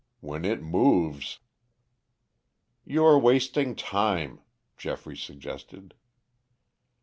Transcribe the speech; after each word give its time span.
When 0.19 0.45
it 0.45 0.63
moves" 0.63 1.41
"You 2.87 3.05
are 3.05 3.19
wasting 3.19 3.75
time," 3.75 4.41
Geoffrey 4.75 5.15
suggested. 5.15 5.93